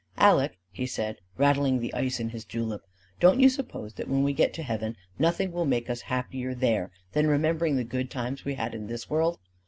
"Aleck," 0.17 0.57
he 0.71 0.87
said, 0.87 1.17
rattling 1.37 1.79
the 1.79 1.93
ice 1.93 2.19
in 2.19 2.29
his 2.29 2.43
julep, 2.43 2.81
"don't 3.19 3.39
you 3.39 3.49
suppose 3.49 3.93
that 3.93 4.07
when 4.09 4.23
we 4.23 4.33
get 4.33 4.51
to 4.55 4.63
heaven, 4.63 4.95
nothing 5.19 5.51
will 5.51 5.63
make 5.67 5.91
us 5.91 6.01
happier 6.09 6.55
there 6.55 6.89
than 7.11 7.27
remembering 7.27 7.75
the 7.75 7.83
good 7.83 8.09
times 8.09 8.43
we 8.43 8.55
had 8.55 8.73
in 8.73 8.87
this 8.87 9.11
world? 9.11 9.37